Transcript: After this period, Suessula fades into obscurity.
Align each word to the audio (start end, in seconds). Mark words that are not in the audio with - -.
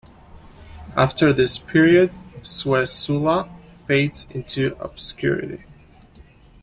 After 0.95 1.31
this 1.31 1.59
period, 1.59 2.11
Suessula 2.41 3.47
fades 3.85 4.25
into 4.31 4.75
obscurity. 4.79 5.63